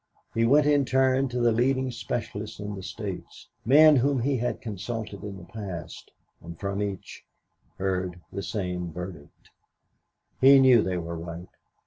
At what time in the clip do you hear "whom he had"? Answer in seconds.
3.97-4.59